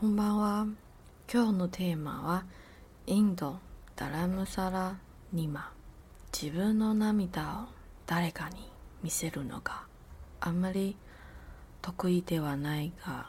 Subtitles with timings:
[0.00, 0.64] こんばんは。
[1.28, 2.44] 今日のテーマは
[3.08, 3.58] インド
[3.96, 4.96] ダラムサラ
[5.32, 5.72] ニマ。
[6.32, 7.44] 自分の涙を
[8.06, 8.70] 誰かに
[9.02, 9.82] 見せるのが
[10.38, 10.94] あんまり
[11.82, 13.26] 得意ではないが、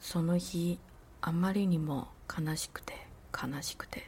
[0.00, 0.80] その日
[1.20, 2.94] あまりにも悲しくて
[3.30, 4.06] 悲しくて、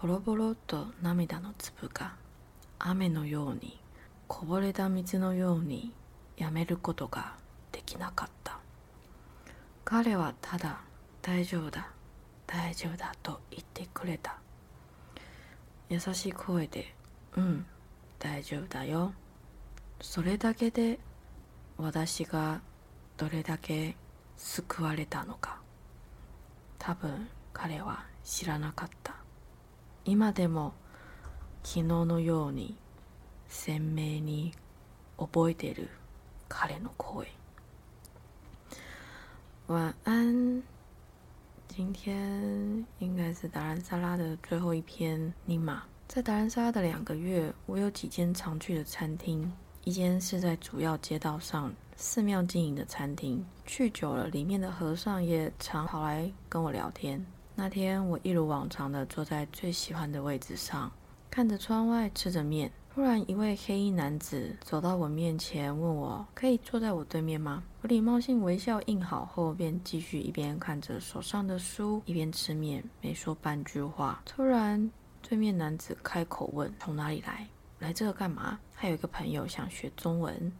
[0.00, 2.14] ボロボロと涙の粒が
[2.78, 3.80] 雨のように
[4.28, 5.92] こぼれた水のように
[6.36, 7.34] やめることが
[7.72, 8.57] できなかった。
[9.90, 10.82] 彼はただ
[11.22, 11.88] 大丈夫だ
[12.46, 14.36] 大丈夫だと言ってくれた。
[15.88, 16.94] 優しい声で
[17.38, 17.64] うん
[18.18, 19.14] 大丈夫だよ。
[20.02, 20.98] それだけで
[21.78, 22.60] 私が
[23.16, 23.96] どれだけ
[24.36, 25.58] 救われたのか。
[26.78, 29.14] 多分彼は知らなかった。
[30.04, 30.74] 今でも
[31.62, 32.76] 昨日のように
[33.48, 34.52] 鮮明に
[35.16, 35.88] 覚えている
[36.46, 37.37] 彼の声。
[39.68, 40.62] 晚安。
[41.68, 45.82] 今天应该是达兰萨拉的最后一篇尼玛。
[46.06, 49.52] 在达兰萨拉的两个月，我有几间常去的餐厅，
[49.84, 57.22] 一间是在主要街道上寺庙经营的餐厅，去久了，里面的和尚也常跑来跟我聊天。
[57.54, 60.90] 那天我一如往常的坐在最喜欢的位置上，
[61.30, 62.72] 看着窗外，吃着面。
[62.98, 67.62] 突然，一位黑衣男子走到我面前，问我可以坐在我对面吗？
[67.80, 74.20] 我礼貌性微笑应好后，便继续一边看着手上的书，一边吃面，没说半句话。
[74.26, 74.90] 突然，
[75.22, 77.46] 对面男子开口问：“从哪里来？
[77.78, 80.52] 来这干嘛？”他有一个朋友想学中文，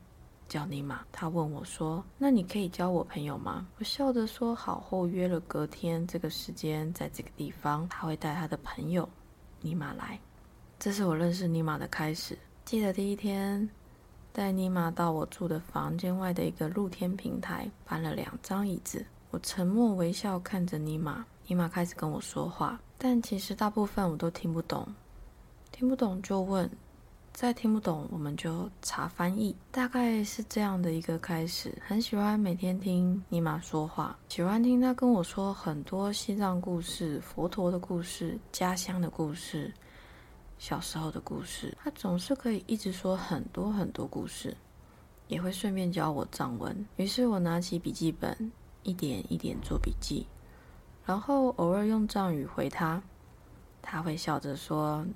[0.46, 1.00] 叫尼玛。
[1.10, 9.08] 他问我说：“那你可以教我朋友吗？”我笑着说：“好。”后约了隔天这个时间，在这个地方，他会带他的朋友
[9.60, 10.16] 尼玛来。
[10.80, 12.38] 这是我认识尼玛的开始。
[12.64, 13.68] 记得第一天
[14.32, 19.04] 带尼玛到我住的房间外的一个露天平台，搬了两张椅子。
[19.30, 24.86] 我沉默微笑看着尼玛，尼玛开始跟我说话，但其实大部分我都听不懂。
[25.72, 26.70] 听不懂就问，
[27.32, 31.76] 再听不懂我们就查翻译，大概是这样的一个开始。
[31.84, 39.74] 很喜欢每天听尼玛说话，喜欢听他跟我说很多西藏故事、佛陀的故事、家乡的故事。
[40.58, 44.56] 小时候的故事，他总是可以一直说很多很多故事，
[45.28, 46.86] 也会顺便教我藏文。
[46.96, 48.52] 于是我拿起笔记本，
[48.82, 50.26] 一点一点做笔记，
[51.06, 53.00] 然后偶尔用藏语回他。
[53.80, 55.06] 他会笑着说：“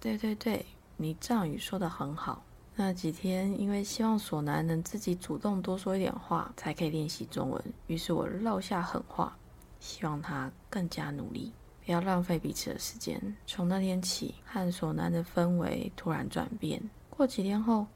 [0.00, 0.64] 对对对，
[0.96, 2.42] 你藏语说得很好。”
[2.74, 7.62] 那几天因为希望索南能自己主动多说一点话，才可以练习中文。
[7.88, 9.36] 于是我撂下狠话，
[9.80, 11.52] 希望他更加努力。
[11.88, 13.18] 不要浪费彼此的时间。
[13.46, 16.78] 从那天起，和索南的氛围突然转变。
[17.08, 17.86] 过几天后，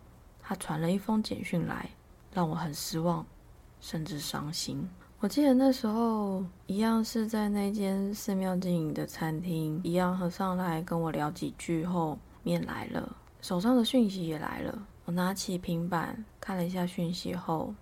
[0.40, 1.90] 他传了一封简讯来，
[2.32, 3.22] 让我很失望，
[3.82, 4.88] 甚至伤心。
[5.20, 14.86] 我记得那时候，一样是在那间寺庙经营的餐厅，一样和尚来跟我聊几句后，面来了，手上的讯息也来了。
[15.04, 17.74] 我拿起平板看了一下讯息后。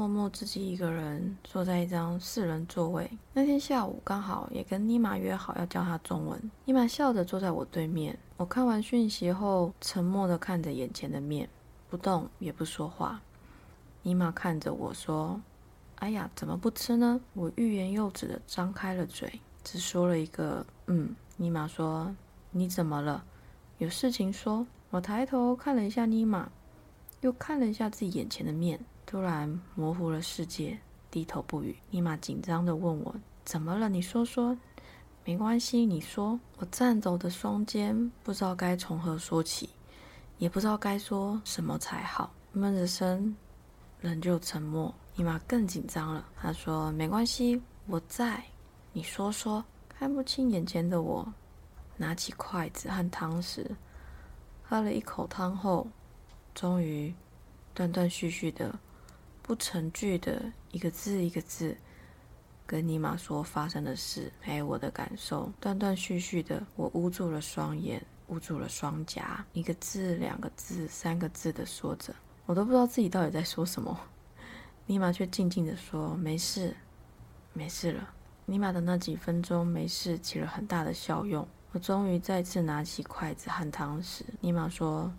[0.00, 3.06] 默默自己一个人坐在一张四人座位。
[3.34, 6.50] 那天下午刚好也跟尼玛约好要教他中文。
[6.64, 8.18] 尼玛笑着坐在我对面。
[8.38, 11.46] 我看完讯息后，沉默的看着眼前的面，
[11.90, 13.20] 不动也不说话。
[14.00, 15.38] 尼玛看着我说
[16.00, 19.30] ：“哎呀，怎么不吃呢？”我欲言又止的张开了嘴，
[19.62, 21.14] 只说了一个“嗯”。
[21.36, 22.10] 尼玛说
[22.52, 23.22] ：“你怎么了？
[23.76, 26.50] 有事情说。”我抬头看了一下尼玛，
[27.20, 28.80] 又看了一下自己眼前的面。
[29.10, 30.78] 突然模糊了世界，
[31.10, 31.76] 低头不语。
[31.90, 33.12] 尼玛紧张的问我
[33.44, 33.88] ：“怎么了？
[33.88, 34.56] 你说说。”
[35.26, 36.38] 没关系，你说。
[36.58, 39.68] 我颤抖的双肩，不知道该从何说起，
[40.38, 42.32] 也不知道该说什么才好。
[42.52, 43.34] 闷着声，
[44.00, 44.94] 仍旧沉默。
[45.16, 46.24] 尼玛更紧张了。
[46.40, 48.40] 他说：“没关系，我在。
[48.92, 49.64] 你说说。”
[49.98, 51.26] 看不清眼前的我，
[51.96, 53.66] 拿起筷子和汤匙，
[54.62, 55.84] 喝了一口汤后，
[56.54, 57.12] 终于
[57.74, 58.72] 断断续续的。
[59.42, 61.76] 不成句的一个字一个字，
[62.66, 66.64] 跟尼玛说发生的事，还有我的感受，断断续续的。
[66.76, 72.14] 我捂住了双眼，捂住了双颊，一个字、两个字、三个字的说着，
[72.46, 73.98] 我都不知道自己到底在说什么。
[74.86, 76.76] 尼玛却静静的说：“没事，
[77.52, 78.08] 没事了。”
[78.46, 81.46] 尼玛的那几分钟没事起了很大的效用。
[81.72, 84.22] 我终于再次拿起筷子和汤匙。
[84.40, 85.12] 尼玛说：“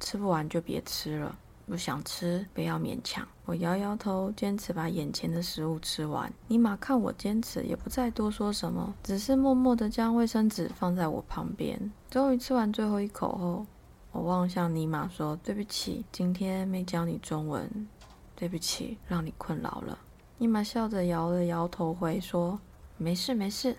[0.00, 3.26] 吃不完就别吃了。”不想吃，不要勉强。
[3.46, 6.32] 我摇摇头，坚持把眼前的食物吃完。
[6.46, 11.92] 尼玛看我坚持，也不再多说什么，只是默默地将卫生纸放在我旁边。
[12.10, 13.66] 终于吃完最后一口后，
[14.12, 17.88] 我望向尼玛说：“对不起，今天没教你中文，
[18.36, 19.98] 对不起，让你困扰了。”
[20.38, 22.58] 尼玛笑着摇了摇头回说
[22.98, 23.76] ：“没事没事，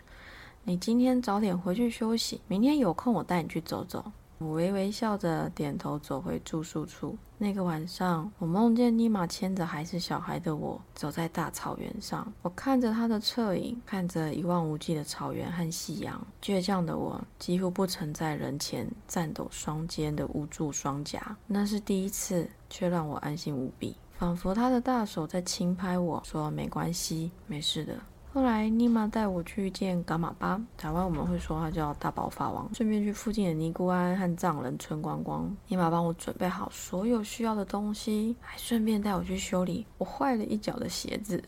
[0.63, 7.17] 你今天早点回去休息，明天有空我带你去走走。”我微微笑着点头，走回住宿处。
[7.37, 12.31] 那个晚上，我梦见尼玛牵着还是小孩的我，走在大草原上。
[12.41, 16.25] 我看着他的侧影，看着一望无际的草原和夕阳。
[16.41, 27.99] 倔强的我几乎不曾在人前颤抖双肩的捂住双颊，那是第一次，却让我安心无比，仿佛他的大手在轻拍我说：“没关系，没事的。”
[28.35, 35.49] 后来，尼玛带我去见伽马巴，台湾我们会说他叫大宝法王，顺便去附近的尼姑庵和藏人村观光。
[35.69, 41.41] 尼玛帮我准备好所有需要的东西，还顺便带我去修理我坏了一脚的鞋子。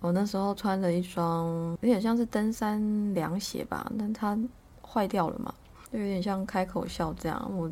[0.00, 1.46] 我那时候穿了一双
[1.82, 4.38] 有点像是登山凉鞋吧，但它
[4.80, 5.52] 坏掉了嘛，
[5.92, 7.52] 就有点像开口笑这样。
[7.54, 7.70] 我。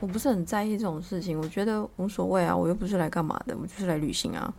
[0.00, 4.52] 我不是很在意这种事情，我觉得无所谓啊，我又不是来干嘛的，我就是来旅行啊。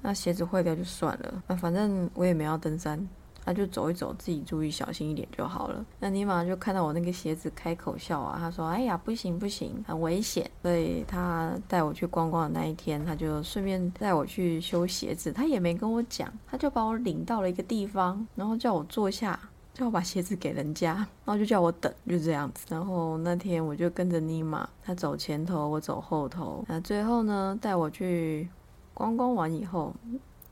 [0.00, 3.08] 那鞋子坏掉就算了，那反正我也没要登山，
[3.44, 5.84] 那就走一走，自己注意小心一点就好了。
[5.98, 19.38] 那尼玛就看到我那个鞋子开口笑啊，他说：“哎呀，不行不行，很危险。”所以他带我去逛逛的那一天，他就顺便带我去修鞋子，他也没跟我讲，他就把我领到了一个地方，然后叫我坐下。
[19.74, 22.66] 叫我把鞋子给人家，然后就叫我等，就这样子。
[22.68, 26.64] 然后那天我就跟着尼玛，他走前头，我走后头。
[26.68, 28.48] 那最后呢，带我去
[28.92, 29.94] 观光完以后，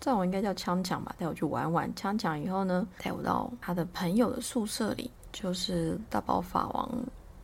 [0.01, 1.95] 这我应该叫枪抢吧，带我去玩玩。
[1.95, 6.91] 枪抢以后呢，带我到他的朋友的宿舍里，就是大宝法王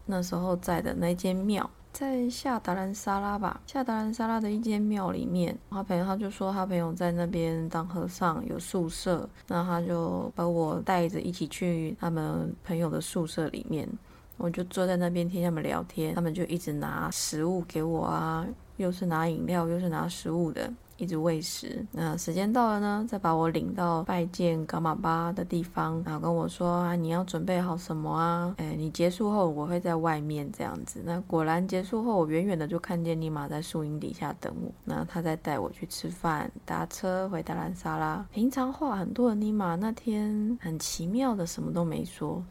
[0.07, 1.69] 那时候在的那间庙。
[1.99, 13.89] 在下达兰萨拉吧，下达兰萨拉的一间庙里面，他朋友他就说他朋友在那边当和尚，有宿舍，那他就把我带着一起去他们朋友的宿舍里面，
[14.37, 18.47] 我就坐在那边听他们聊天，他们就一直拿食物给我啊，
[18.77, 20.71] 又是拿饮料，又是拿食物的。
[20.99, 28.55] 一直喂食，那时间到了呢，再把我领到拜见伽马巴的地方，然后跟我说啊，你要准备好什么啊？
[28.59, 31.01] 哎，你结束后我会在外面这样子。
[31.05, 38.25] 那果然结束后，我远远的就看见尼玛在树荫底下等我，那他在带我去吃饭，搭车回达兰萨拉。
[38.33, 42.43] 平常话很多的尼玛那天很奇妙的什么都没说。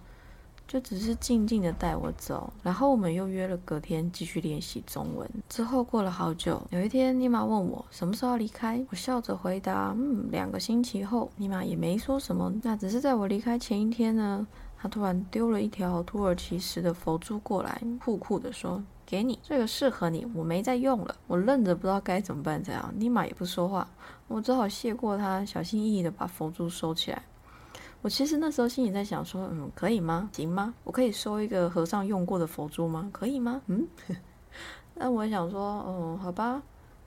[0.67, 5.29] 就只是静静的带我走，然后我们又约了隔天继续练习中文。
[5.47, 11.29] 之后过了好久，有一天尼玛问我什么时候要离开，我笑着回答：嗯，两个星期后。
[11.38, 14.45] 尼玛也没说什么，那只是在我离开前一天呢，
[14.77, 23.88] 他突然丢了一条土耳其石的佛珠过来，酷酷的说：“给你，这个适合你，我没再用了。”我愣着不知道该怎么办，这样尼玛也不说话，
[24.27, 27.21] 我只好谢过他，小心翼翼的把佛珠收起来。
[28.06, 30.30] 我其实那时候心里在想说，嗯，可以吗？
[30.31, 30.72] 行吗？
[30.84, 33.10] 我可以收一个和尚用过的佛珠吗？
[33.12, 33.60] 可以吗？
[33.66, 33.84] 嗯，
[34.94, 36.62] 那我想说，哦，好吧，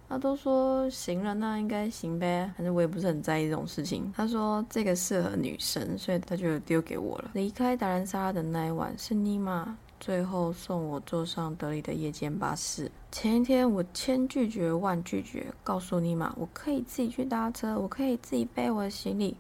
[0.09, 2.53] 他都说行了，那应该行呗。
[2.57, 4.13] 反正我也不是很在意这种事情。
[4.17, 7.31] 他说这个适合女生，所以他就丢给我了。
[7.33, 12.91] 离开达兰萨拉的那一晚，是尼玛最后送我坐上德里的夜间巴士。
[13.13, 19.37] 前一天我千拒绝万拒绝，告诉尼玛我可以自己去搭车，我可以自己背我的行李。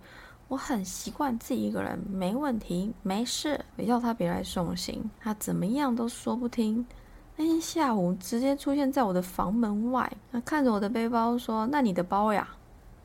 [0.48, 3.62] 我很习惯自己一个人，没问题，没事。
[3.76, 6.86] 我叫他别来送行，他怎么样都说不听。
[7.36, 12.48] 那天下午直接出现在我的房门外，他看着我的背包说：“那你的包呀？”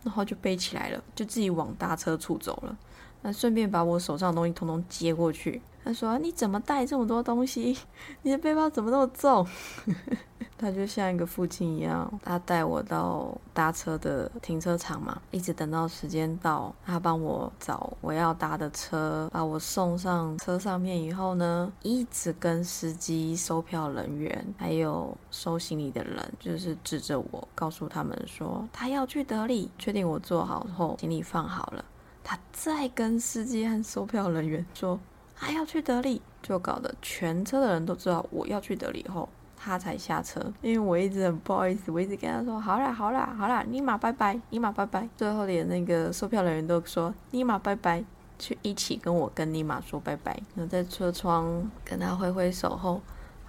[0.03, 2.77] 然后就背起来了，就自己往搭车处走了。
[3.21, 5.61] 那顺便把我手上的东西统统接过去。
[5.83, 7.77] 他说：“你怎么带这么多东西？
[8.23, 9.45] 你的背包怎么那么重？”
[10.57, 31.83] 他就像一个父亲一样，他带我到搭车的停车场嘛，一直等到时间到，他帮我找我要搭的车，把我送上车上面以后呢，一直跟司机、售票人员还有收行李的人，就是指着我，告诉他们说他要去德里，确定我坐好后，行李放好了，
[32.23, 34.97] 他再跟司机和售票人员说。
[35.33, 40.39] 还要去德里，就搞得全车的人都知道我要去德里后，他才下车。
[40.61, 48.03] 因为我一直很不好意思，我一直跟他说：“好啦，好啦，好啦，尼玛拜拜，尼玛拜拜。”最后连那个售票人员都说：“尼玛拜拜。”
[48.39, 50.33] 去一起跟我跟尼玛说拜拜。
[50.55, 52.99] 然后在车窗跟他挥挥手后，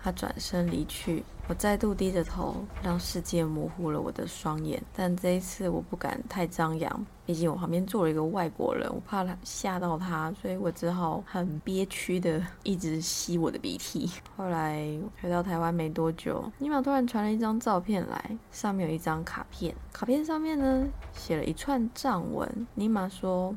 [0.04, 1.25] 他转身离去。
[1.46, 4.82] 我再度低着头，让世界模糊了我的双眼。
[4.94, 14.11] 但这一次我不敢太张扬，毕竟我旁边坐了一个外国人，我怕他吓到他，所以我只好很憋屈的一直吸我的鼻涕。
[14.37, 14.87] 后来
[15.20, 22.66] 回到台湾没多久，尼玛突然传了一张照片来，上面有一张卡片，卡片上面呢写了一串藏文。
[22.75, 23.54] 尼玛说：“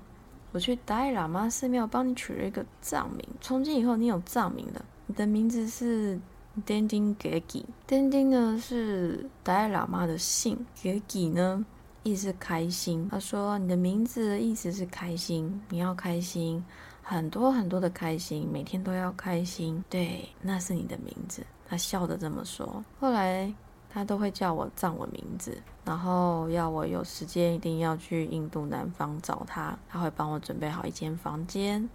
[0.51, 6.19] 我去达赖喇嘛寺庙帮你取了一个藏名，从今以后你有藏名了，你的名字是。”
[6.65, 11.65] Dending Gegi，Dending 呢是达赖喇嘛的姓，Gegi 呢
[12.03, 13.07] 意思是开心。
[13.11, 16.63] 他说你的名字的意思是开心，你要开心，
[17.03, 19.83] 很多很多的开心，每天都要开心。
[19.89, 21.45] 对，那是你的名字。
[21.67, 22.83] 他笑着这么说。
[22.99, 23.53] 后来
[23.89, 31.87] 他都会叫我藏文名字，然后要我有时间一定要去印度南方找他，他会帮我准备好一间房间。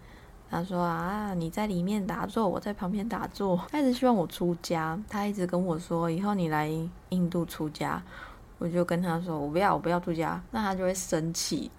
[0.53, 3.59] 他说啊，你在里面打坐，我在旁边打坐。
[3.71, 6.71] 他一直希望我出家，他一直跟我说，以后你来
[7.09, 8.03] 印度出家，
[8.59, 10.39] 我就跟他说，我不要，我不要出家。
[10.51, 11.71] 那他就会生气，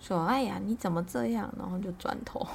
[0.00, 1.52] 说，哎呀，你怎么这样？
[1.58, 2.46] 然后就转头。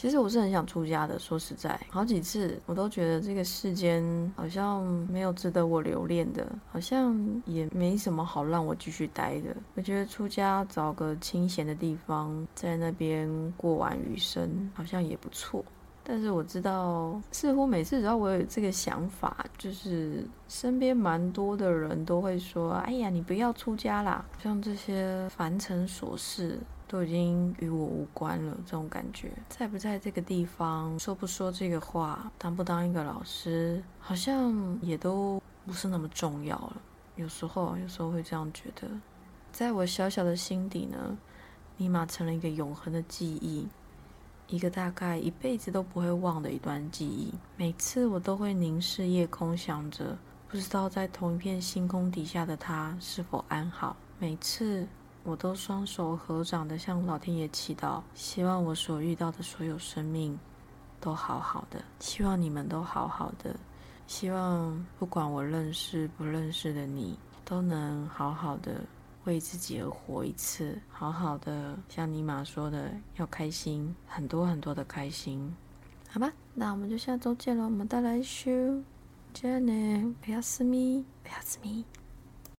[0.00, 4.02] 其实我是很想出家的，说实在，好几次我都觉得这个世间
[4.34, 7.14] 好像没有值得我留恋的，好像
[7.44, 9.54] 也没什么好让我继续待的。
[9.74, 13.28] 我觉得出家找个清闲的地方，在那边
[13.58, 15.62] 过完余生，好像也不错。
[16.02, 26.58] 但是我知道，似乎每次只要我有这个想法，就是身边蛮多的人都会说：“哎呀，你不要出家啦！”像这些凡尘琐事。
[26.90, 36.82] 都已经与我无关了，这种感觉，在不在这个地方，说不说这个话，当不当一个老师，好像也都不是那么重要了。
[37.14, 38.88] 有时候，有时候会这样觉得，
[39.52, 41.16] 在我小小的心底呢，
[41.76, 43.68] 尼玛成了一个永恒的记忆，
[44.48, 47.32] 一个大概一辈子都不会忘的一段记忆。
[47.56, 50.18] 每次我都会凝视夜空，想着，
[50.48, 53.96] 不知道在同一片星空底下的他是否安好。
[54.18, 54.88] 每次。
[55.22, 60.38] 我都双手合掌的向老天爷祈祷，希望我所遇到的所有生命
[61.00, 63.54] 都好好的，希望你们都好好的，
[64.06, 68.82] 希望不管我认识不认识的你，都能好好的
[69.24, 75.54] 为自己而活一次，好好的像尼玛说的，要开心，很多很多的开心，
[76.08, 76.32] 好吧？
[76.54, 78.50] 那我们就下周见了，我们再来修，
[79.34, 81.84] 再见，不要思密，不要思密。